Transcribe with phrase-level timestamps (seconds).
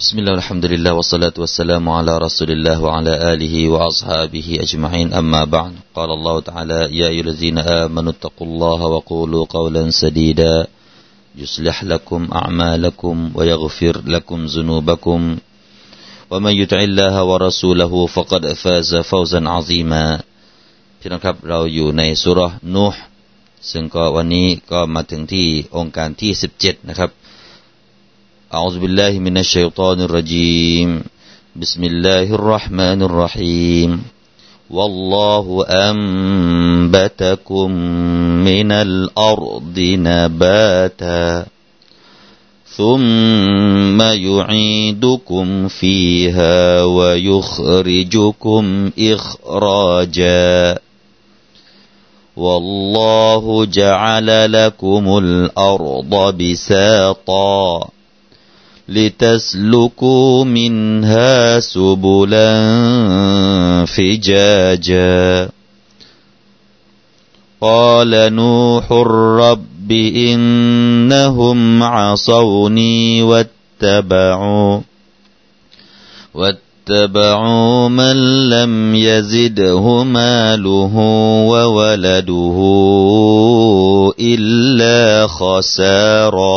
[0.00, 5.72] بسم الله الحمد لله والصلاة والسلام على رسول الله وعلى آله وأصحابه أجمعين أما بعد
[5.96, 10.66] قال الله تعالى يا أيها الذين آمنوا اتقوا الله وقولوا قولا سديدا
[11.36, 15.20] يصلح لكم أعمالكم ويغفر لكم ذنوبكم
[16.30, 20.06] ومن يطع الله ورسوله فقد فاز فوزا عظيما
[21.00, 22.40] พี่น้องครับเราอยู่ในสุร
[22.74, 23.02] นูห์
[23.70, 25.46] ซึ่งก็วันนี้ก็มาถึงที่
[25.76, 26.30] องค์การที่
[26.60, 27.10] 17 นะครับ
[28.53, 31.03] أعوذ بالله من الشيطان الرجيم.
[31.55, 34.03] بسم الله الرحمن الرحيم.
[34.69, 37.71] والله أنبتكم
[38.43, 41.45] من الأرض نباتا
[42.75, 50.79] ثم يعيدكم فيها ويخرجكم إخراجا.
[52.37, 57.89] والله جعل لكم الأرض بساطا.
[58.91, 62.51] لتسلكوا منها سبلا
[63.85, 65.49] فجاجا.
[67.61, 74.79] قال نوح رب إنهم عصوني واتبعوا
[76.33, 80.95] واتبعوا من لم يزده ماله
[81.47, 82.57] وولده
[84.19, 86.50] إلا خسارا.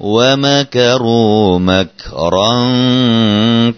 [0.00, 2.52] ومكروا مكرا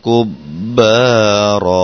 [0.06, 1.78] كبارا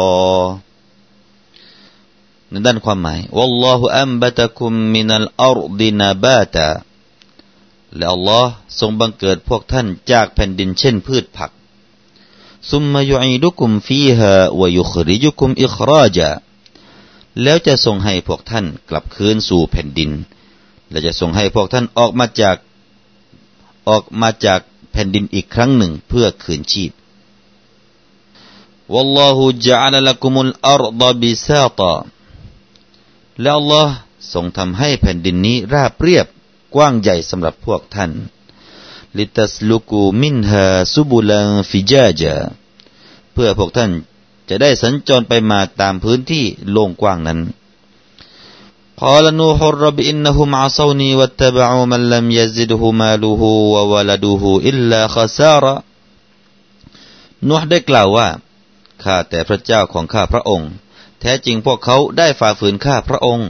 [2.51, 6.71] ในด้านความหมาย والله أنبتكم من الأرض نباتا
[7.97, 11.51] และอัลลอฮ์ทรงบังเกิดพวกท่านจากแผ่นดินเช่นพืชผัก
[12.71, 16.31] ซุมมายุอีดุคุมฟีฮาวยุคริยุคุมอิคราจา
[17.43, 20.11] แล้วจะทรงให้พวกท่านกลับคืนสู่แผ่นดิน
[20.91, 22.57] และจะทรงให้พวกท่านออกมาจาก
[23.89, 24.61] ออกมาจาก
[24.93, 26.93] แผ่นดินอีกครั้งหนึ่งเพื่อคืนชีพ
[28.95, 31.95] والله جعل لكم الأرض بساطا
[33.41, 33.95] และอัลลอฮ์
[34.33, 36.27] ทรงทำให้แผ่นดินนี้ราบเรียบ
[36.75, 38.11] กว้างใหญ่สำหรับพวกท่าน
[39.19, 42.35] ลิตัสลุกูมินฮาซุบุลังฟิจาจา
[43.33, 43.91] เพื่อพวกท่าน
[44.49, 47.41] จะได้สัญจรไปมาตามพื้นที่โล่งกว้างนั้น
[49.03, 53.43] قال نوح رب إنهم عصوني واتبعوا من لم يزده ماله
[53.75, 55.75] وولده إلا خسارا
[57.49, 58.29] นูห์ได้กล่าวว่า
[59.03, 60.71] ข้าแต่พระเจ้าของข้าพระองค์
[61.21, 63.49] แท้จริงพวกเขาได้ฝ่าฝืนข้าพระองค์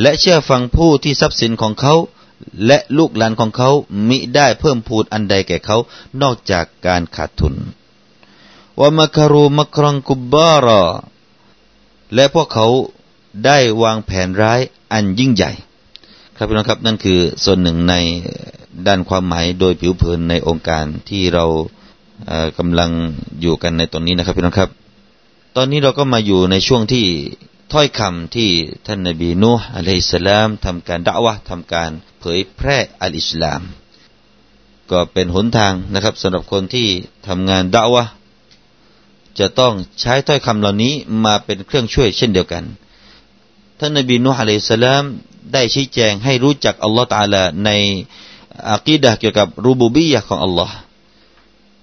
[0.00, 1.94] และเชื่อฟังผู้ที่ทรัพย์สินของเขา
[2.66, 3.70] และลูกหลานของเขา
[4.08, 5.76] มิได้เพิ่มพูนอันใดแก่เขา
[6.22, 7.54] นอกจากการขาดทุน
[8.78, 10.82] ว่ามัคารูมัครังกุบบาระ
[12.14, 12.66] และพวกเขา
[13.45, 14.59] ได้วางแผนร้าย
[14.93, 15.51] อันยิ่งใหญ่
[16.35, 17.95] ครับพี่น้องครับนั่นคือส่วนหนึ่งใน
[18.87, 21.45] ด้านความหมายโดยผิวเผินในองค์การที่เรา
[22.57, 22.91] กำลัง
[23.41, 24.69] อยู่กันในตอนนี้นะครับพี่น้องครับ
[25.55, 27.05] ตอนนี้เราก็มาอยู่ในช่วงที่
[27.73, 28.49] ถ้อยคำที่
[28.87, 33.61] ท่านนบีนูฮ์อะลัยฮิสลามทำการด่าวะทำการเผยแพร่อัลอิสลาม
[34.91, 36.87] ก็เป็นหนทางนะครับสำหรับคนที่
[37.27, 38.03] ทำงานด่าวะ
[39.39, 40.93] จะต้องใช้ถ้อยคำเหล่านี้
[41.25, 42.63] มาเป็นเครื่องช่วยเช่นเดียวกัน
[43.79, 45.03] ท่านนบีนูฮ์อะลัยสลาม
[45.53, 47.69] ได้ชี้แจงให้รู้จักอัลลอฮฺตาลาใน
[48.71, 50.75] อากีดะเกี่ยวกับรูบูบียะของอัลลอฮ์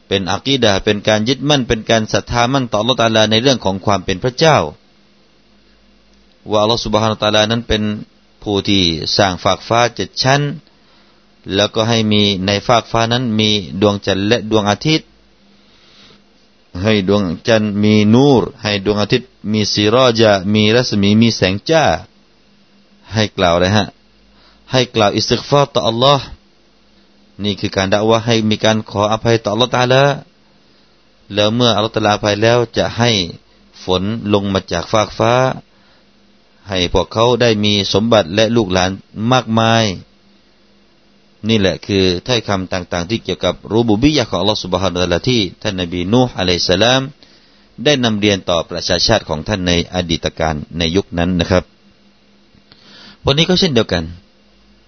[0.08, 4.58] เป็นอากีดะเป็นการยึดมั่นเป็นการศรัทธามั่นต่ออัลลอฮฺตาลาในเรื่องของความเป็นพระเจ้า
[6.50, 7.82] ว่าอัลลอฮฺสุบฮานาตาลานั้นเป็น
[8.42, 8.82] ผู้ที่
[9.16, 10.40] สร้างฝากฟ้าเจ็ดชั้น
[11.54, 15.08] แล้วก็ให้มีในฟากฟ้านั้นมีดวงจันทร์และดวงอาทิตย์
[16.82, 21.84] ให้ดวงจันทร์มีนูรให้ดวงอาทิตย์ มีสีรอจามีรัศมีมีแสงจ้า
[23.12, 23.86] ให้กล่าวเลยฮะ
[24.72, 26.24] ให้กล่าวอิสติกฟาต่ออัลลอฮ์
[27.44, 30.04] นี่คือการด่าว่าให้มีการขออภัยต่ออัลลอฮ์ตาละ
[31.34, 33.10] แล้วเมื่ออัลลอฮ์ตาลาภัยแล้วจะให้
[33.84, 34.02] ฝน
[34.32, 35.34] ลงมาจากฟากฟ้า
[36.68, 38.90] ให้พวกเขาได้มีสมบัติและลูกหลาน
[39.32, 39.84] มากมาย
[41.48, 47.02] นี่แหละคือถ้อยคำต่างๆ ที่เกี่ยวกับรูบุบิยะของอัลลอฮฺสุบฮานาอัลลที่ท่านนบีนูฮ์อะลัยสลาม
[47.84, 51.64] ได้นำเรียนต่อประชาชาติของท่านในอดีตการในยุคนั้นนะครับ
[53.24, 54.04] วันนี้ก็เช่นเดียวกัน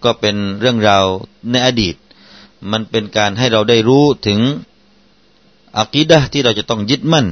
[0.05, 1.05] ก็เป็นเรื่องราว
[1.51, 1.95] ในอดีต
[2.73, 4.41] มันเป็นการให้เราได้รู้ถึง
[5.79, 7.27] อักีดะที่เราจะต้องยึดมั่น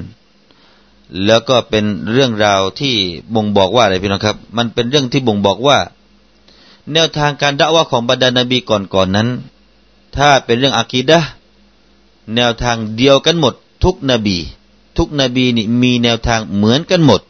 [1.26, 2.94] แล้วก็เป็นเรื่องราวที่
[3.34, 5.78] บ่งบอกว่าอะไรพี่น้องครับ มันเป็นเรื่องที่บ่งบอกว่า
[6.92, 9.28] แนวทางการด่าว่าของบรรดานบีก่อนๆนนั้น
[10.16, 11.20] ถ้าเป็นเรื่องอากีดะ
[12.34, 13.54] แนวทางเดียวกันหมด
[13.84, 14.38] ทุกนบี
[14.98, 17.20] ทุกนบีนี่มีแนวทางเหมือนกันหมด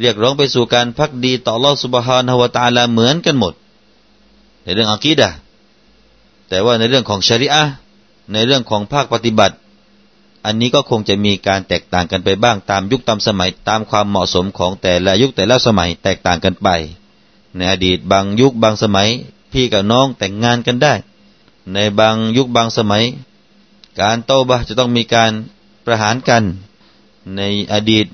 [0.00, 3.54] เรียกร้องไปสู่การพักดีต่อลอสุบฮานฮวตาลาเหมือนกันหมด
[4.64, 5.30] ในเรื่องอากีดะ
[6.48, 7.64] แต่ว่าในเรื่องของชริอะ
[8.32, 9.56] ในเรื่องของภาคปฏิบัติ
[10.44, 16.68] อันนี้ก็คงจะมีการแตกต่างกันไปบ้างตามยุคตามสมัยตามความเหมาะสมของแต่ละยุคแต่ละสมัยแตกต่างกันไป
[17.56, 19.08] ในอดีตบางยุคบางสมัย
[19.52, 20.94] พี่กับน้องแต่งงานกันได้
[21.74, 23.04] ในบางยุคบางสมัย
[24.00, 25.32] การโตบะจะต้องมีการ
[25.88, 26.44] ประหารกัน
[27.36, 27.42] ใน
[27.72, 28.06] อดีต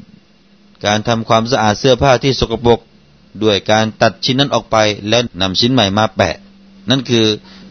[0.86, 2.80] การทำความสะอาดเสื้อผ้าที่สกปรก
[3.42, 4.76] ด้วยการตัดชิ้นนั้นออกไป
[5.08, 6.36] แล้วนำชิ้นใหม่มาแปะ
[6.90, 7.24] นั่นคือ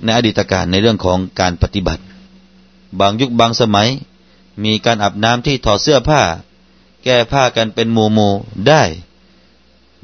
[0.03, 2.03] ในอดีตการในเรื่องของการปฏิบัติ
[2.99, 3.89] บางยุคบางสมัย
[4.63, 6.21] มีการอาบน้ำที่ถอดเสื้อผ้า
[7.03, 8.33] แก้ผ้ากันเป็นหมู่หมู่
[8.67, 8.83] ได้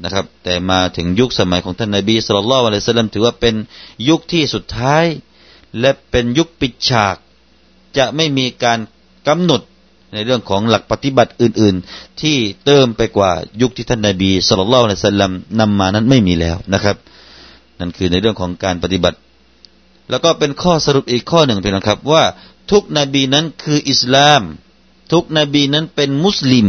[0.02, 3.54] นะครับ แต่มาถึงยุคสมัยของท่านนบีสุลต่านละสลัมถือว่าเป็น
[4.08, 5.04] ยุคที่สุดท้าย
[5.80, 7.16] และเป็นยุคปิดฉาก
[7.96, 8.78] จะไม่มีการ
[9.28, 9.60] กำหนด
[10.12, 16.96] ในเรื่องของหลักปฏิบัติอื่น ๆ ที่เติมไปกว่ายุคที่ท่านนาบีสุลต่านละสัลลัมนำมานั้นไม่มีแล้วนะครับ
[17.80, 19.18] นั่นคือในเรื่องของการปฏิบัติ
[20.10, 22.24] แล้วก็เป็นข้อสรุปอีกข้อหนึ่งเพียงนะครับว่า
[22.70, 24.42] ทุกนบีนั้นคืออิสลาม
[25.12, 26.68] ทุกนบีนั้นเป็นมุสลิม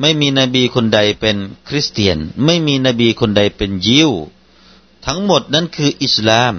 [0.00, 1.36] ไม่มีนบีคนใดเป็น
[1.68, 4.10] คริสเตียน ไม่มีนบีคนใดเป็นยิว
[5.06, 6.54] ทั้งหมดนั้นคืออิสลาม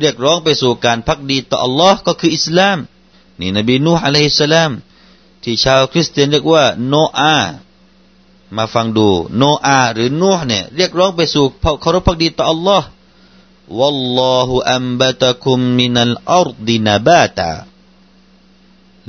[0.00, 2.78] เรียกร้องไปสู่การพักดีต่ออัลลอฮ์ก็คืออิสลาม
[3.40, 4.70] นี่นบีนูฮ์อะลัยฮิสสลาม
[5.43, 7.37] ที่ชาวคริสเตียนเรียกว่าโนอา
[8.57, 11.45] มาฟังดูโนอาหรือนูห์เนี่ยเรียกร้องไปสู่
[11.81, 12.87] เคารพพักดีต่ออัลลอฮ์
[13.79, 17.53] والله أنبتكم من الأرض نباتا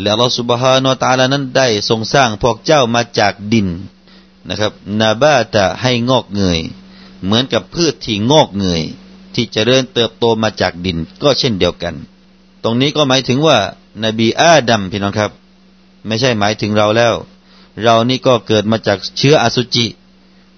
[0.01, 3.69] และอัลลอฮฺ سبحانه และ تعالى นั้นได้ทรงสร้างพวกเจ้ามาจากดิน
[4.49, 6.61] นะครับนาบาตะให้งอกเงย
[7.25, 8.83] เหมือนกับพืชที่งอกเงย
[9.35, 11.95] ที่จเจริญเติบโตมาจากดิน ก็เช่นเดียวกัน
[12.63, 13.59] ตรงนี้ก็หมายถึงว่า
[14.05, 15.31] นบีอาดัมพี่น้องครับ
[16.08, 17.14] ไม่ใช่หมายถึงเราแล้ว
[17.84, 19.88] เรานี่ก็เกิดมาจากเชื้ออสุจิ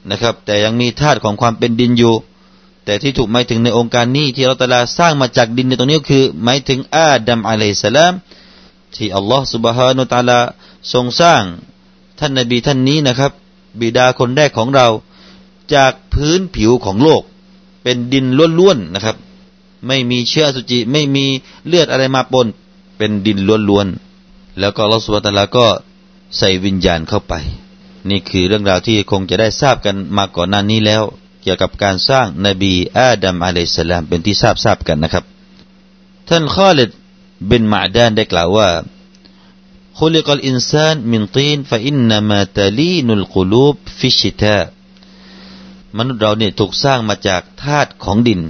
[0.09, 2.15] นะครับ แต่ยังมีธาตุของความเป็นดินอยู่
[2.85, 8.13] แต่ที่ถูกหมายถึงในองค์การนี้ที่เราตะลาสร้างมาจากดินในตรงนี้คือหมายถึงอาดัมอะลัยสลาม
[8.95, 10.39] ที่อัลลอฮฺสุบฮานุตาลา
[10.93, 11.43] ทรงสร้าง
[12.19, 13.31] ท่านนบีท่านนี้นะครับ
[13.79, 14.87] บิดาคนแรกของเรา
[15.75, 17.21] จากพื้นผิวของโลก
[17.83, 18.25] เป็นดิน
[18.59, 19.15] ล้วนๆนะครับ
[19.87, 21.25] ไม่มีเชื้อสุจิไม่มี
[21.67, 22.47] เลือดอะไรมาปน
[22.97, 23.37] เป็นดิน
[23.69, 24.10] ล้วนๆ
[24.58, 25.66] แล้วก็ลอสุวตาลาก็
[26.38, 27.34] ใส่วิญญาณเข้าไป
[28.10, 31.02] นี่คือเรื่องราวที่คงจะได้ทราบกันมาก่อนหน้านี้แล้ว
[31.42, 35.24] เกี่ยวกับการสร้างนบีอาดัมอะลัยสลามเป็นที่ทราบทราบกันนะครับ
[36.28, 36.90] ท่านข้อลิด
[37.50, 38.68] บินมาดานได้กล่าวว่า
[40.00, 44.64] خلق الإنسان من طين فإنما تلين القلوب في الشتاء
[45.96, 48.40] มนุษย์เราเนี่ยถูกสร้างมาจากธาตุของดิน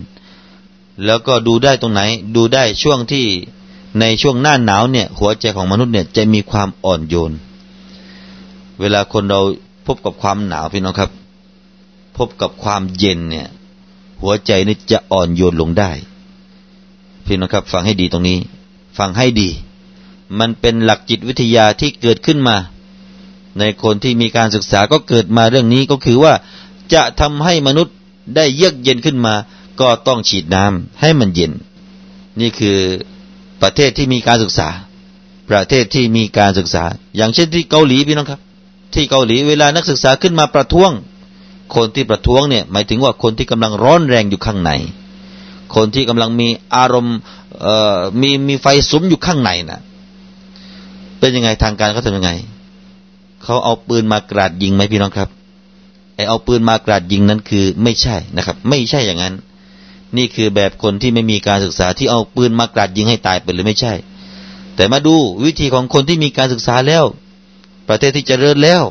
[1.04, 2.02] แล้วก็ดูได้ตรงไหน
[2.36, 3.26] ดูได้ช่วงที่
[3.99, 7.31] ในช่วงหน้าหนาวเนี่ย หัวใจของมนุษย์เนี่ยจะมีความอ่อนโยน
[8.79, 9.41] เวลาคนเรา
[9.85, 11.11] พบกับความหนาวพี่น้องครับ
[12.17, 13.47] พบกับความเย็นเนี่ย
[14.21, 15.91] หัวใจนี่จะอ่อนโยนลงได้
[17.25, 18.37] พี่น้องครับ ฟังให้ดีตรงนี้
[18.97, 19.49] ฟังให้ดี
[20.39, 22.57] มันเป็นหลักจิตวิทยาที่เกิดขึ้นมา
[23.59, 26.33] ในคนที่มีการศึกษาก็เกิดมาเรื่องนี้ก็คือว่า
[26.93, 27.95] จะทำให้มนุษย์
[28.35, 29.33] ได้เยือกเย็นขึ้นมา
[29.79, 31.51] ก็ต้องฉีดน้ำให้มันเย็น
[32.39, 32.77] นี่คือ
[33.61, 34.69] ประเทศที่มีการศึกษา
[35.49, 36.83] ประเทศที่มีการศึกษา
[37.17, 38.41] อย่างเช่นที่เกาหลีพี่น้องครับ
[38.93, 40.91] ที่เกาหลีเวลานักศึกษาขึ้นมาประท้วง
[41.75, 44.71] คนที่ประท้วงเนี่ยหมายถึงว่าคนที่กำลังร้อนแรงอยู่ข้างใน
[45.75, 47.17] คนที่กำลังมีอารมณ์
[48.21, 49.81] มีมีไฟสุมอยู่ข้างในนะ
[51.19, 52.31] เป็นยังไงทางการเขาทำยังไง
[53.43, 55.29] เขาเอาปืนมากราดยิงไหมพี่น้องครับ
[56.15, 59.33] ไอเอาปืนมากราดยิงนั้นคือไม่ใช่นะครับ ไม่ใช่อย่างนั้น
[60.17, 63.93] นี่คือแบบคนที่ไม่มีการศึกษาที่เอาปืนมากราดยิงให้ตายไปเลยไม่ใช่
[64.75, 65.15] แต่มาดู
[65.45, 67.03] วิธีของคนที่มีการศึกษาแล้ว
[67.89, 68.83] ประเทศที่เจริญแล้ว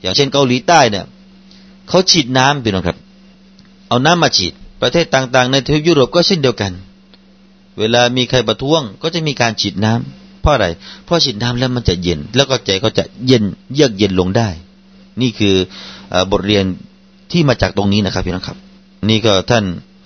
[0.00, 1.04] อย่างเช่นเกาหลีใต้เนี่ย
[1.88, 2.96] เขาฉีดน้ำพี่น้องครับ
[3.88, 4.52] เอาน้ำมาฉีด
[4.82, 6.72] ประเทศต่างๆ ในทวีปยุโรปก็เช่นเดียวกัน
[7.78, 10.66] เวลามีใครประท้วงก็จะมีการฉีดน้ำเพราะอะไร
[11.04, 13.44] เพราะฉีดน้ำแล้วมันจะเย็น แล้วก็ใจก็จะเย็น
[13.74, 14.48] เยือกเย็นลงได้
[15.20, 15.54] นี่คือ
[16.32, 16.64] บทเรียน
[17.32, 18.58] ที่มาจากตรงนี้นะครับพี่น้องครับ
[19.08, 19.64] นี่ก็ท่าน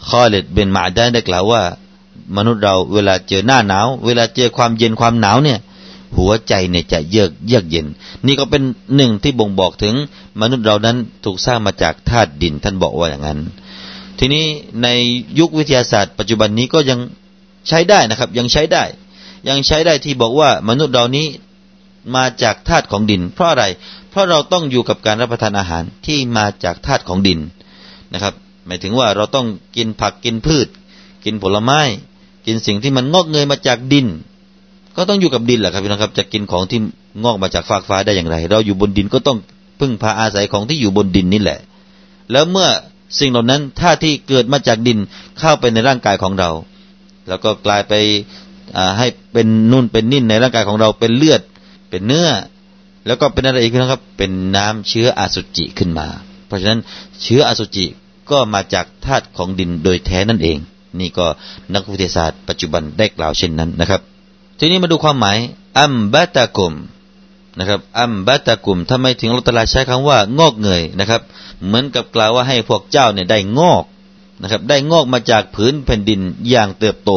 [0.09, 1.63] คอเลดเบนมาได้ได้กล่าวว่า
[2.37, 5.59] มนุษย์เราเวลาเจอหน้าหนาว เวลาเจอความเย็นความหนาวเนี่ย
[6.17, 7.87] หัวใจเนี่ยจะเยือกเยือกเย็น
[8.27, 8.63] นี่ก็เป็น
[8.97, 9.95] หนึ่งที่บ่งบอกถึง
[10.41, 13.39] มนุษย์เรานั้นถูกสร้างมาจากธาตุดินท่านบอกว่าอย่างนั้น
[14.19, 14.45] ทีนี้
[14.83, 14.89] ใน
[15.39, 16.99] ยุควิทยาศาสตร์ ปัจจุบันนี้ก็ยัง
[17.69, 18.85] ใช้ได้นะครับ ยังใช้ได้
[19.49, 21.27] ยังใช้ได้ที่บอกว่ามนุษย์เรานี้
[22.17, 23.65] มาจากธาตุของดิน เพราะอะไร
[24.11, 27.39] เพราะเราต้องอยู่กับการรับประทานอาหารที่มาจากธาตุของดิน
[28.15, 28.35] นะครับ
[28.69, 29.47] หมายถึงว่าเราต้อง
[29.77, 30.69] กินผักกินพืช
[31.25, 31.81] กินผลไม้
[32.47, 34.07] กินสิ่งที่มันงอกเงยมาจากดิน
[34.97, 36.81] ก็ต้องอยู่กับดินแหละครับพี่น้องครับจะกินของที่
[37.25, 39.39] งอกมาจากฟากฟ้าได้อย่างไร เราอยู่บนดินก็ต้อง
[39.81, 41.59] พึ่งพาอาศัยของที่อยู่บนดินนี่แหละ
[42.33, 42.69] แล้วเมื่อ
[43.19, 44.99] สิ่งเหล่านั้นถ้าที่เกิดมาจากดิน
[45.39, 46.51] เข้าไปในร่างกายของเรา
[47.29, 47.95] แล้วก็กลายไป
[48.99, 51.41] ให้เป็นนุ่นเป็นนิ่นในร่างกายของเราเป็นเลือด
[51.91, 52.29] เป็นเนื้อ
[53.07, 56.09] แล้วก็เป็นอะไรอีกนะครับ เป็นน้ำเชื้ออสุจิขึ้นมา
[56.47, 56.81] เพราะฉะนั้น
[57.23, 57.87] เชื้ออสุจิ
[58.31, 60.59] ก็มาจากธาตุของดินโดยแท้นั่นเอง
[61.01, 61.27] นี่ก็
[61.75, 64.01] นักวิทยาศาสตร์ปัจจุบันได้กล่าวเช่นนั้นนะครับ
[64.59, 65.39] ทีนี้มาดูความหมาย
[65.79, 66.75] อัมบะตะกุม
[67.59, 71.23] นะครับอัมบะตะกุมทำไมถึงอัลตลาใช้คำว่างอกเงยนะครับ
[71.65, 73.85] เหมือนกับกล่าวว่าให้พวกเจ้าเนี่ยได้งอก
[74.43, 77.11] นะครับ ได้งอกมาจากผืนแผ่นดินอย่างเติบโต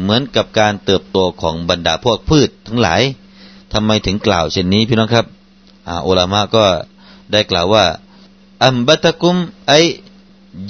[0.00, 3.02] เหมือนกับการเติบโตของบรรดาพวกพืชทั้งหลาย
[3.72, 5.26] ทำไมถึงกล่าวเช่นนี้พี่น้องครับ
[5.88, 6.64] อ่าอุลามะก็
[7.32, 7.84] ได้กล่าวว่า
[8.64, 9.36] อัมบะตะกุม
[9.68, 9.72] ไอ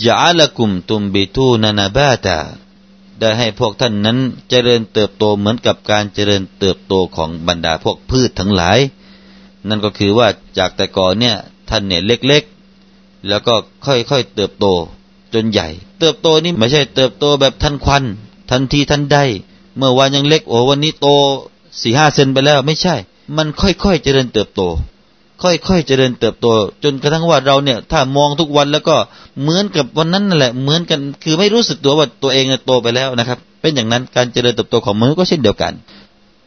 [0.04, 2.38] จาละกุมตุมบิตูนานาบาตา
[3.18, 4.18] ได้ให้พวกท่านนั้น
[4.49, 8.78] เจริญเติบโตเหมือนกับการเจริญเติบโตของบรรดาพวกพืชทั้งหลาย
[9.68, 11.37] นั่นก็คือว่าจากแต่ก่อนเนี่ย
[11.68, 13.54] ท่านเนี่ยเล็กๆ แล้วก็
[13.87, 14.66] ค่อยๆเติบโต
[15.35, 15.68] จนใหญ่
[15.99, 18.04] เติบโตนี่ไม่ใช่เติบโตแบบทันควัน
[18.50, 19.18] ทันทีทันใด
[19.76, 21.06] เมื่อวานยังเล็กโอ้วันนี้โต
[21.80, 22.94] สี่ห้าเซนไปแล้วไม่ใช่
[23.37, 24.62] มันค่อยๆเจริญเติบโต
[25.42, 26.47] ค่อยๆเจริญเติบโต
[26.83, 28.97] จนกระทั่งว่าเราเนี่ย ถ้ามองทุกวันแล้วก็
[29.40, 35.73] เหมือนกับวันนั้นนั่นแหละเหมือนกันคือไม่รู้สึกตัวว่าตัวเองโตไปแล้วนะครับ เป็นอย่างนั้นการเจริญเติบโตของมนุษย์ก็เช่นเดียวกัน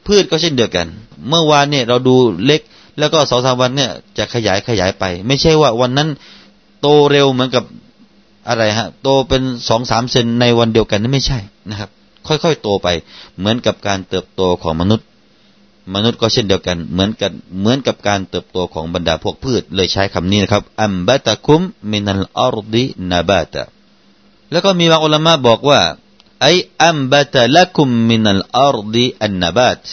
[0.06, 0.88] พืชก็เช่นเดียวกัน
[1.28, 2.62] เมื่อวานเนี่ยเราดูเล็ก
[3.00, 6.10] แล้วก็สองสามวันเนี่ยจะขยายขยายไป ไม่ใช่ว่าวันนั้น
[6.82, 7.64] โตเร็วเหมือนกับ
[8.48, 11.90] อะไรฮะ โตเป็นสองสามเซนในวันเดียวกันนั่นไม่ใช่นะครับ
[12.28, 12.88] ค่อยๆโตไป
[13.38, 15.06] เหมือนกับการเติบโตของมนุษย์
[15.96, 23.64] มนุษย์ก็เช่นเดียวกัน เหมือนกันเหมือนกับการเติบโตของบรรดาพวกพืช เลยใช้คำนี้นะครับ อัมบะตะคุมมินัลอารดินาบาตะ
[24.52, 25.82] แล้วก็มีบางอุลามะบอกว่า
[26.42, 26.48] ไอ
[26.86, 29.84] อัมบะตะละคุมมินัลอารดิอันนาบาต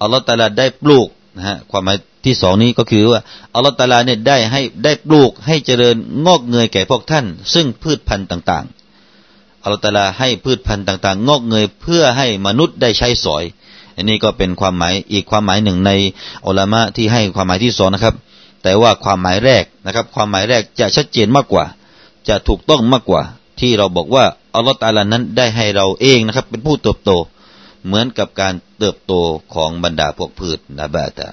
[0.00, 3.20] อัลลอฮฺตาลาได้ปลูกนะฮะความหมายที่สองนี้ก็คือว่า
[3.54, 13.44] อัลลอฮฺตาลาเนี่ยได้ให้ได้ปลูกให้เจริญงอกเงยแก่พวกท่าน ซึ่งพืชพันธุ์ต่าง ๆอัลลอฮฺตาลาให้พืชพันธุ์ต่าง ๆ งอกเงยเพื่อให้มนุษย์ได้ใช้สอย
[13.96, 15.90] อันนี้ก็เป็นความหมายอีกความหมายหนึ่งใน
[16.46, 18.14] อัลามะที่ให้ความหมายที่สองนะครับ
[18.62, 21.64] แต่ว่าความหมายแรกนะครับ ความหมายแรกจะชัดเจนมากกว่า
[22.28, 23.22] จะถูกต้องมากกว่า
[23.60, 24.24] ที่เราบอกว่า
[24.54, 27.10] อัลลอฮฺตาลานั้นได้ให้เราเองนะครับ เป็นผู้เติบโต
[27.86, 29.12] เหมือนกับการเติบโต
[29.54, 31.28] ของบรรดาพวกพืชนะบาตา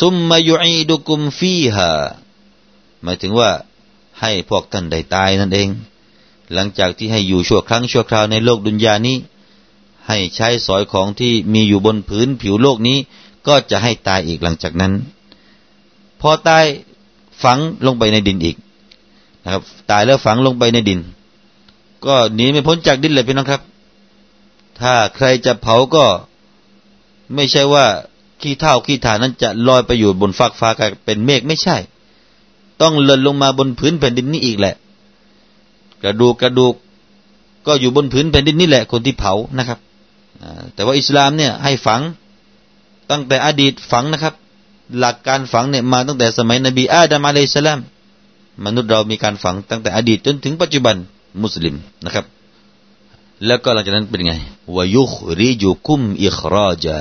[0.00, 1.90] ซุมมายุอีดุกุมฟีฮา
[3.02, 3.50] หมายถึงว่า
[4.20, 5.68] ให้พวกท่านได้ตายนั่นเอง
[6.52, 9.16] หลังจากที่ให้อยู่ชั่วครั้งชั่วคราวในโลกดุนยานี้
[10.08, 12.98] ให้ใช้สอยของที่มีอยู่บนผืนผิวโลกนี้
[13.46, 14.92] ก็จะให้ตายอีกหลังจากนั้น
[16.20, 16.64] พอตาย
[17.42, 18.56] ฝังลงไปในดินอีก
[19.44, 21.00] นะครับ ตายแล้วฝังลงไปในดิน
[22.06, 23.62] ก็หนีไม่พ้นจากดินเลยพี่น้องครับ
[24.80, 26.04] ถ้าใครจะเผาก็
[27.34, 27.84] ไม่ใช่ว่า
[28.40, 31.76] ขี้เท่าขี้ฐานนั้นจะลอยไปอยู่บนฟากฟ้ากลายเป็นเมฆไม่ใช่
[32.80, 34.74] ต้องเลินลงมาบนพื้นแผ่นดินนี้อีกแหละ
[36.02, 36.74] กระดูกกระดูก
[37.66, 39.78] ก็อยู่บนพื้นแผ่นดินนี่แหละคนที่เผานะครับ
[40.74, 42.00] แต่ว่าอิสลามเนี่ยให้ฝัง
[43.10, 44.34] ตั้งแต่อดีตฝังนะครับ
[44.98, 47.80] หลักการฝังเนี่ยมาตั้งแต่สมัยนบีอาดัมอะลัยสลาม
[48.64, 50.96] มนุษย์เรามีการฝังตั้งแต่อดีตจนถึงปัจจุบัน
[51.42, 52.24] มุสลิมนะครับ
[53.46, 54.32] แล้วก็หลังจากนั้นเป็นไง
[54.76, 57.00] วายุคริจุคุมอิคราจา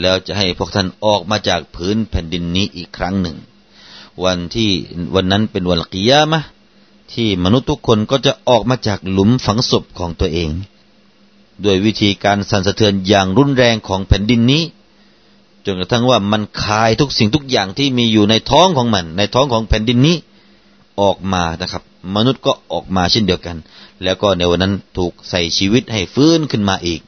[0.00, 3.36] แล้วจะให้พวกท่านออกมาจากพื้นแผ่นดินนี้อีกครั้งหนึ่ง
[4.24, 4.70] วันที่
[5.14, 6.40] วันนั้นเป็นวันกิยามะ
[7.12, 10.50] ที่มนุษย์ทุกคนก็จะออกมาจากหลุมฝังศพของตัวเอง
[11.64, 14.62] ด้วยวิธีการสั่นสะเทือนอย่างรุนแรงของแผ่นดินนี้
[15.64, 20.16] จนกระทั่งว่ามันคายทุกสิ่งทุกอย่างที่มีอยู่ในท้องของมัน ในท้องของแผ่นดินนี้
[21.00, 21.82] ออกมานะครับ
[22.16, 23.56] มนุษย์ก็ออกมาเช่นเดียวกัน
[24.02, 27.00] แล้วก็ในวันนั้นถูกใส่ชีวิตให้ฟื้นขึ้นมาอีก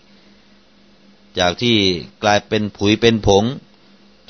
[1.38, 1.76] จากที่
[2.22, 3.44] กลายเป็นผุยเป็นผง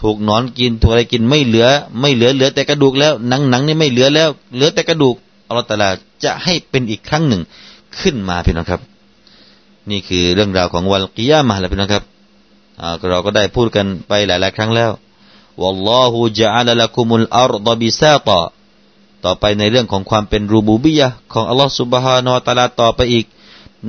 [0.02, 1.68] ถูกนอนกินถูกอะไรกินไม่เหลือ
[2.00, 5.16] ไม่เหลือเหลือแต่กระดูกแล้วหนังหนังนี่ไม่เหลือแล้ว เหลือแต่กระดูก
[5.46, 5.90] อัลลอฮฺตลา
[6.24, 7.42] จะให้เป็นอีกครั้งหนึ่ง
[8.00, 8.80] ขึ้นมาพี่น้องครับ
[9.90, 12.04] นี่คือเรื่องราวของวันกิยามะแหละพี่น้องครับ
[13.10, 14.90] เราก็ได้พูดกันไปหลาย ๆ ครั้งแล้ว
[15.60, 18.40] วัลลอฮุจะอัลละคุมุลอารดบิซาตะ
[19.24, 23.26] ต่อไปในเรื่องของความเป็นรูบูบียะของอัลลอฮ์สุบฮานอตาลาต่อไปอีก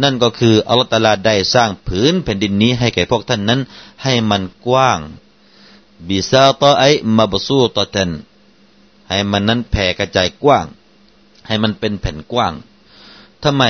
[0.04, 3.60] นั่นก็คืออัลลอฮฺตาลาได้สร้างผืนแผ่นดินนี้ให้แก่พวกท่านนั้น
[4.04, 5.00] ให้มันกว้าง
[6.08, 6.84] บิซาตะไอ
[7.18, 8.10] มาบซูตะเทน
[9.10, 10.66] ให้มันนั้นแผ่กระจายกว้าง
[11.48, 12.54] ให้มันเป็นแผ่นกว้าง
[13.44, 13.64] ทำไม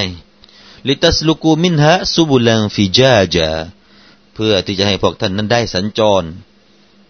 [0.88, 3.50] ลิตัสลุกูมินฮะซุบุลังฟิจาจา
[4.34, 6.24] เพื่อที่จะให้พวกท่านนั้นได้สัญจร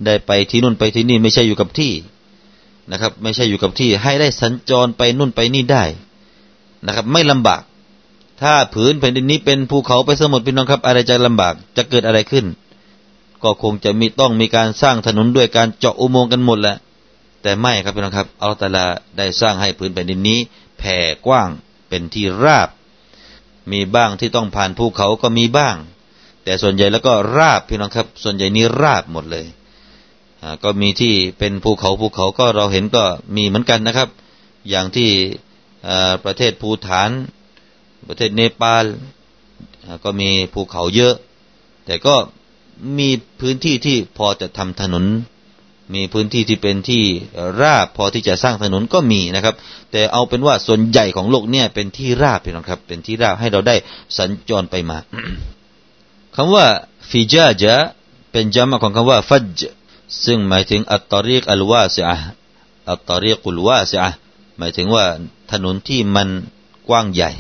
[0.06, 1.94] ได้ไปที่นู่นไปที่นี่ไม่ใช่อยู่กับที่
[2.92, 5.84] นะครับ ไม่ใช่อยู่กับที่ให้ได้สัญจรไปนู่นไปนี่ได้
[6.86, 7.62] นะครับ ไม่ลำบาก
[8.42, 12.46] ถ้าผืนแผ่นดินนี้เป็นภูเขาไปสมุทรพี่น้องครับ อะไรจะลำบากจะเกิดอะไรขึ้น
[13.44, 16.76] ก็คงจะมีต้องมีการสร้างถนนด้วยการเจาะอุโมงค์กันหมดแหละ
[17.42, 18.86] แต่ไม่ครับพี่น้องครับอัลตลา
[19.18, 20.40] ได้สร้างให้ผืนแผ่นดินนี้
[20.80, 21.50] แผ่กว้าง
[21.90, 22.70] เป็นที่ราบ
[23.72, 25.76] มีบ้างที่ต้องผ่านภูเขาก็มีบ้าง
[26.44, 29.46] แต่ส่วนใหญ่แล้วก็ราบพี่น้องครับ ส่วนใหญ่นี้ราบหมดเลย
[30.64, 33.04] ก็มีที่เป็นภูเขาภูเขาก็เราเห็นก็
[33.36, 34.10] มีเหมือนกันนะครับ
[34.70, 35.10] อย่างที่
[36.26, 37.10] ประเทศภูฐาน
[38.08, 38.86] ประเทศเนปาล
[40.04, 41.16] ก็มีภูเขาเยอะ
[41.86, 42.16] แต่ก็
[42.98, 45.06] มีพื้นที่ที่พอจะทำถนน
[45.94, 47.04] มีพื้นที่ที่เป็นที่
[47.62, 49.56] ราบพอที่จะสร้างถนนก็มีนะครับ
[49.92, 53.76] แต่เอาเป็นว่าส่วนใหญ่ของโลกเนี่ยเป็นที่ราบพี่น้องครับ เป็นที่ราบให้เราได้
[54.18, 54.98] สัญจรไปมา
[56.36, 56.66] คำว่า
[57.10, 57.76] ฟิจาจะ
[58.32, 59.62] เป็นจำมาของคำว่าฟัจ
[60.26, 62.18] ซึ่งหมายถึงอัตตริกอัลวาสิอะ
[62.90, 64.10] อัตตริกุลวาสิอะ
[64.58, 65.06] หมายถึงว่า
[65.52, 66.30] ถนนที่มัน
[66.88, 67.32] กว้างใหญ่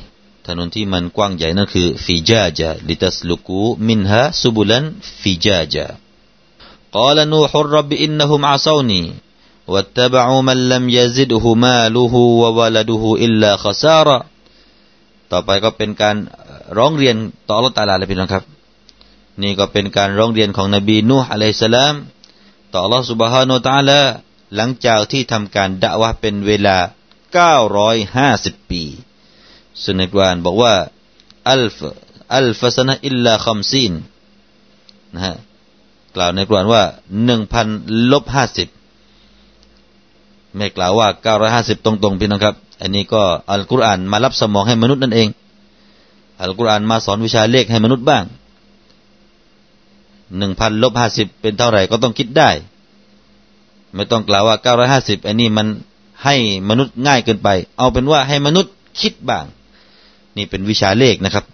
[0.48, 4.86] ถนนที่มันกว้างใหญ่นั่นคือฟิจาจาลิตัสลุกูมินฮะซุบุลัน
[5.22, 5.86] ฟิจาจา
[6.95, 9.03] قال نوح رب إنهم عصوني
[9.73, 14.19] واتبعوا من لم يزده ماله وولده إلا خسارة
[15.33, 16.17] ต่อไปก็เป็นการ
[16.79, 17.17] ร้องเรียน
[17.47, 18.45] ต่ออัลลอฮฺตาลาเลยพี่น้องครับ
[19.43, 21.95] นี่ก็เป็นการร้องเรียนของนบีนูฮ์อะลัยฮิสสลาม
[22.73, 24.01] ต่อ Allah Subhanahu Wa Taala
[24.55, 26.79] หลังจากที่ทำการด่าวะเป็นเวลา
[27.79, 28.83] 950 ปี
[29.83, 30.75] ซึ่งในกุรานบอกว่า
[31.51, 31.79] อัลฟ
[32.37, 33.93] อัลฟสนะอิลลาคัมซีน
[35.15, 35.37] นะฮะ
[36.16, 36.84] กล่าวในกุรานว่า
[37.26, 37.68] หนึ่งพัน
[38.12, 38.68] ลบห้าสิบ
[40.56, 45.28] ไม่กล่าวว่าเก้าร้อยห้าสิบตรงๆพี่น้องครับ อันนี้ก็อัลกุรอานมารับสมองให้มนุษย์นั่นเอง
[46.42, 48.24] อัลกุรอานมาสอนวิชาเลขให้มนุษย์บ้าง
[50.38, 52.50] หนึ่งพันลบห้าสิบเป็นเท่าไหร่ก็ต้องคิดได้
[53.96, 55.68] ไม่ต้องกล่าวว่าเก้าร้อยห้าสิบอันนี้มัน
[56.24, 56.36] ให้
[56.70, 59.46] มนุษย์ง่ายเกินไป เอาเป็นว่าให้มนุษย์คิดบ้าง
[60.38, 61.46] นี่เป็นวิชาเลขนะครับ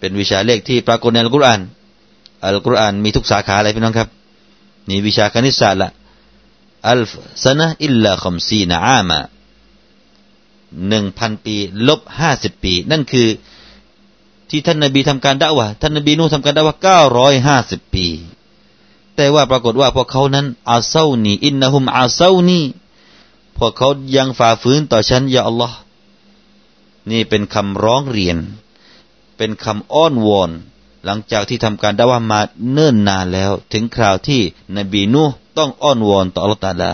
[0.00, 1.60] เป็นวิชาเลขที่ปรากฏในอัลกุรอาน
[2.46, 4.08] อัลกุรอานมีทุกสาขาอะไรพี่น้องครับ
[4.88, 5.90] นี่วิชาคณิตศาสตร์ละ
[6.88, 7.12] อัลฟ
[7.44, 9.20] สนะอิลลาคมซีนาอามา
[10.88, 11.56] หนึ่งพันปี
[11.88, 13.28] ลบห้าสิบปี นั่นคือ
[14.50, 18.06] ที่ท่านนบีทำการด่าวะท่านนบีนูทำการด่าวะเก้าร้อยห้าสิบปี
[19.16, 22.60] แต่ว่าปรากฏว่าพวกเขานั้นอาเซานีอินนะฮุมอาเซานี
[23.58, 25.78] พวกเขายังฝ่าฝืนต่อฉันยาอัลลอฮ์
[27.10, 28.38] นี่เป็นคำร้องเรียน
[29.36, 30.50] เป็นคำอ้อนวอน
[31.04, 32.40] หลังจากที่ทำการด่าวะมา
[32.72, 34.40] เนิ่นนานแล้ว ถึงคราวที่
[34.76, 35.22] นบีนู
[35.58, 36.90] ต้องอ้อนวอนต่ออัลลอฮ์ตาลา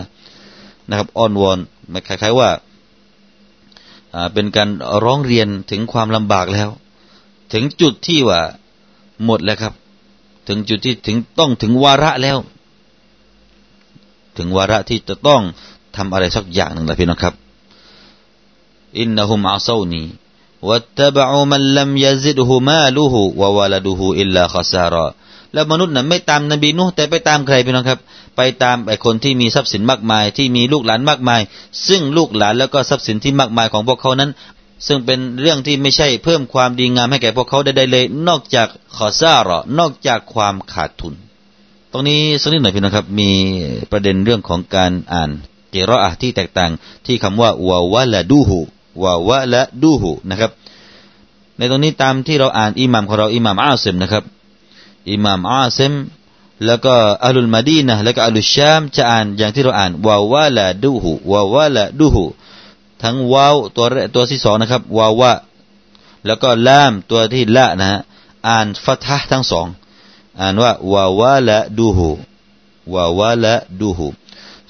[0.89, 1.59] นะครับอ้อนวอน
[1.93, 2.51] มันคล้ายๆว่า
[4.33, 4.69] เป็นการ
[5.05, 6.69] ร้องเรียนถึงความลำบากแล้ว
[7.53, 8.41] ถึงจุดที่ว่า
[9.25, 9.75] หมดแล้วครับ
[10.49, 12.39] ถึงจุดที่ถึงต้องถึงวาระแล้ว
[14.37, 15.43] ถึงวาระที่จะต้อง
[15.97, 17.35] ทำอะไรสักอย่างหนึ่งแล้วพี่น้องครับ
[18.99, 20.03] อินนะฮุมอาซานี
[20.69, 25.07] วัตตบะอูมันลัมยาซิดฮุมาลูฮูวะวะลดูฮูอิลลาขซาระ
[25.53, 28.01] แล้วมนุษย์น่ะไม่ตามนบีนูแต่ไปตามใครพี่น้องครับ
[28.37, 31.41] ไปตามไอ้คนที่มีทรัพย์สินมากมาย ที่มีลูกหลานมากมาย
[31.89, 34.31] ซึ่งลูกหลานแล้วก็ทรัพย์สินที่มากมายของพวกเขานั้น
[34.87, 41.15] ซึ่งเป็นเรื่องที่ไม่ใช่เพิ่มความดีงามให้แก่พวกเขาได้เลย นอกจากขอซาระนอกจากความขาดทุน
[41.93, 43.31] ตรงนี้สักนิดหน่อยพี่นะครับ มี
[43.91, 45.31] ประเด็นเรื่องของการอ่าน
[45.71, 46.71] เกรออะที่แตกต่าง
[47.07, 48.61] ที่คำว่าวาวะละดูหู
[49.03, 50.51] วาวะละดูหูนะครับ
[51.57, 54.25] ในตรงนี้ตามที่เราอ่านอิหมัมของเราอิหมัมอาซิมนะครับ
[55.11, 55.93] อิหมัมอาซิม
[56.67, 62.25] แล้วก็อัลลุลมาดีนะแล้วก็อัลลุชามจะอ่านอย่างที่เราอ่านวาวะละดูหูวาวะละดูหู
[63.03, 65.33] ทั้งวาวตัวตัวที่สองนะครับวาวะ
[66.27, 68.01] แล้วก็ลามตัวที่ละนะฮะ
[68.49, 69.67] อ่านฟัทฮ์ทั้งสอง
[70.41, 72.09] อ่านว่าวาวะละดูหู
[72.95, 74.07] วาวะละดูหู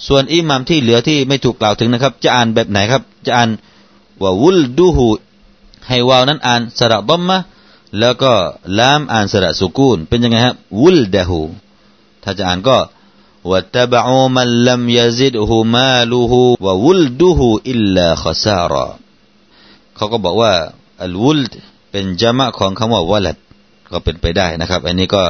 [0.06, 3.50] ส่วนอิหมัมที่เหลือที่ไม่ถูกกล่าวถึงนะครับ จะอ่านแบบไหนครับ จะอ่าน
[4.22, 5.06] ว่าวุลดูหู
[5.88, 7.38] ให้วาวนั้นอ่านสระบอมมะ
[7.98, 8.32] แล้วก็
[8.78, 11.40] ลามอ่านสระสุกูนเป็นยังไงฮะวุลดะหู
[12.22, 12.78] ถ้าจะอ่านก็
[13.50, 18.86] วะตบะอูมันลัมยาซิดหูมาลูหูวะวุลดูหูอิลลาขซาระ
[19.96, 20.52] เขาก็บอกว่า
[21.02, 21.40] อัลวุล
[21.90, 23.36] เป็นจามะของคำว่าวลัด
[23.92, 25.22] ก็เป็นไปได้นะครับ อันนี้ก็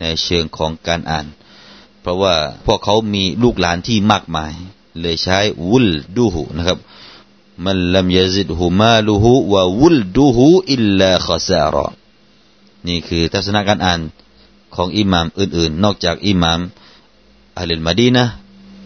[0.00, 1.26] ในเชิงของการอ่าน
[2.00, 2.34] เพราะว่า
[2.66, 4.52] พวกเขามีลูกหลานที่มากมาย
[5.00, 5.38] เลยใช้
[5.70, 6.78] วุลดูหูนะครับ
[7.64, 11.86] มันลำยซิดหูมาลูหูวะวุลดูหูอิลลาขซาระ
[12.86, 14.00] นี่คือทัศนการอ่าน
[14.74, 16.60] ของอิหมามอื่นๆ นอกจากอิหมาม
[17.58, 18.24] อัลลมาดีนะ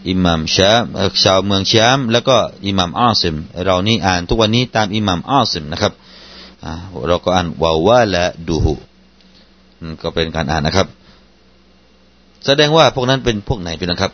[0.09, 0.83] อิหมัมชาม
[1.23, 5.93] ชาวเมืองชามแล้วก็อิหมัมอาซิม เรานี่อ่านทุกวันนี้ตามอิหมัมอาซิมนะครับ
[7.07, 8.73] เราก็อ่านวาวะละดูหู
[10.01, 10.87] ก็เป็นการอ่านนะครับ
[12.45, 14.11] แสดงว่าพวกนั้นเป็นพวกไหนเป็นนะครับ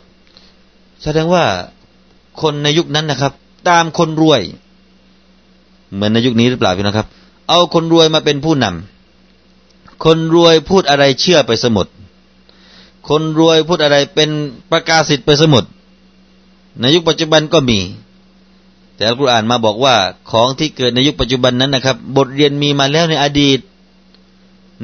[1.02, 1.44] แสดงว่า
[2.40, 3.32] คนในยุคนั้นนะครับ
[3.68, 4.40] ตามคนรวย
[5.94, 7.06] เหมือนในยุคนี้หรือเปล่าพี่นะครับ
[7.48, 11.86] เอาคนรวยมาเป็นผู้นำคนรวยพูดอะไรเชื่อไปสมุด
[13.08, 14.30] คนรวยพูดอะไรเป็น
[14.70, 15.64] ประกาศสิทธิ์ไปสมุด
[16.80, 17.80] ในยุคปัจจุบันก็มี
[18.96, 19.96] แต่อัลกุรอานมาบอกว่า
[20.30, 23.58] ของที่เกิดในยุคปัจจุบันนั้นนะครับ บทเรียนมีมาแล้วในอดีต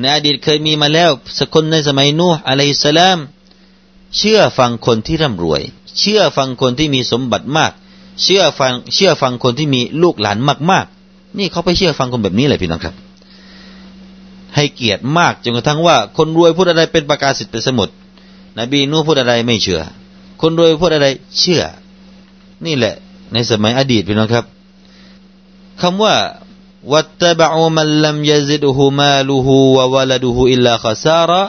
[0.01, 3.19] ในอดีตเคยมีมาแล้วสกคนในสมัยนูห์อะลัยฮิสสลาม
[4.16, 5.62] เชื่อฟังคนที่ร่ำรวย
[5.99, 7.73] เชื่อฟังคนที่มีสมบัติมาก
[8.23, 10.38] เชื่อฟังเชื่อฟังคนที่มีลูกหลาน
[10.70, 12.94] มาก ๆ นี่เขาไปเชื่อฟังคนแบบนี้เลยพี่น้องครับ
[14.55, 17.88] ให้เกียรติมากจนกระทั่งว่า คนรวยพูดอะไรเป็นประกาศสิทธิ์เป็นสมุด
[18.59, 19.81] นบีนูพูดอะไรไม่เชื่อ
[20.40, 21.07] คนรวยพูดอะไร
[21.38, 21.62] เชื่อ
[22.66, 22.94] นี่แหละ
[23.33, 24.44] ในสมัยอดีตพี่น้องครับ
[25.81, 26.14] คำว่า
[26.92, 31.42] วัตบะอูมันลัมยซิดหูมาลูหูวะวลดูหูอิลลาขซาระ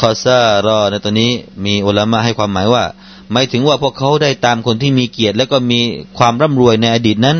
[0.00, 1.32] ขซารอในตัวนี้
[1.64, 2.84] มีอุลามะให้ความหมายว่า
[3.32, 5.80] หมายถึงว่าพวกเขาได้ตามคนที่มีเกียรติ และก็มี
[6.18, 7.38] ความร่ำรวยในอดีตนั้น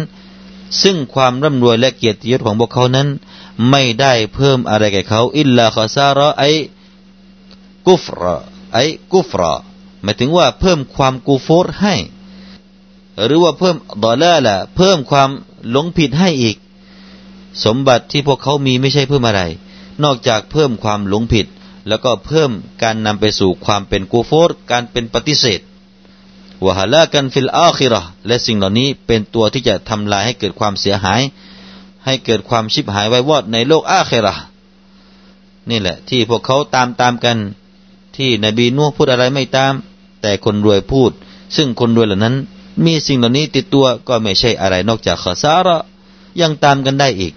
[0.83, 3.09] ซึ่งความร่ำรวยและเกียรติยศของพวกเขานั้น
[3.70, 6.44] ไม่ได้เพิ่มอะไรแก่เขาอิลลาขซาระไอ
[7.87, 8.22] กุฟร
[8.72, 8.79] ไอ
[9.12, 9.42] กุฟร
[10.03, 11.94] หมายถึงว่าเพิ่มความกูฟรให้
[13.24, 15.31] หรือว่าเพิ่มดอลลาละเพิ่มความ
[15.70, 16.57] หลงผิดให้อีก
[17.64, 19.42] สมบัติที่พวกเขามีไม่ใช่เพิ่มอะไร
[20.05, 21.46] นอกจากเพิ่มความหลงผิด
[21.88, 22.51] แล้วก็เพิ่ม
[22.83, 25.61] การนำไปสู่ความเป็นกูฟรการเป็นปฏิเสธ
[26.64, 31.20] วะฮลากันฟิลอาคิรอและสิ่งเหล่านี้เป็นตัวที่จะทำลายให้เกิดความเสียหาย
[32.04, 34.34] ให้เกิดความชิบหายไว้วอดในโลกอาคิรอ
[35.70, 37.38] นี่แหละ ที่พวกเขาตามตามกัน
[38.16, 39.72] ที่นบีนูพูดอะไรไม่ตาม
[40.22, 41.10] แต่คนรวยพูด
[41.56, 42.36] ซึ่งคนรวยเหล่านั้น
[42.84, 45.78] มีสิ่งเหล่านี้ติดตัวก็ไม่ใช่อะไรนอกจากขสาระ
[46.40, 47.32] ยังตามกันได้อีก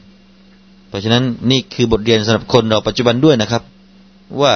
[0.88, 3.63] เพราะฉะนั้นนี่คือบทเรียนสำหรับคนเราปัจจุบันด้วยนะครับ
[4.41, 4.53] ว่า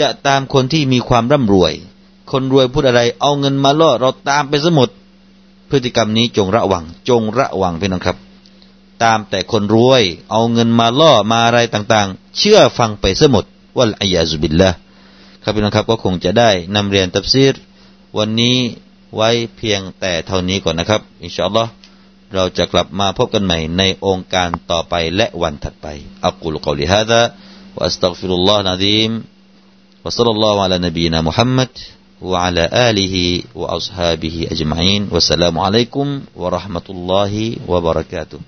[0.00, 1.72] จะตามคนที่มีความร่ำรวย
[2.30, 4.88] คนรวยพูดอะไร เอาเงินมาล่อเราตามไปสมุด
[5.70, 8.16] พฤติกรรมนี้จงระวัง จงระวังพี่น้องครับ
[9.02, 13.44] ตามแต่คนรวย เอาเงินมาล่อมาอะไรต่างๆ เชื่อฟังไปสมุด
[13.76, 14.70] วัลอายาซุบิลละ
[15.42, 17.54] ครับพี่น้องครับก็คงจะได้นำเรียนตับซีร
[18.18, 18.56] วันนี้
[19.16, 21.70] ไว้เพียงแต่เท่านี้ก่อนนะครับ อินชาอัลลอฮ์
[22.34, 25.86] เราจะกลับมาพบกันใหม่ในองค์การต่อไปและวันถัดไป
[26.26, 27.20] อักุลกอลิฮะดะ
[27.76, 29.10] วะอัสตัฆฟิรุลลอฮ์นะดีม
[30.04, 31.14] วะซัลลัลลอฮุอะลานบีน
[32.22, 35.08] وعلى آله وأصحابه أجمعين.
[35.12, 38.38] والسلام عليكم ورحمة الله وبركاته.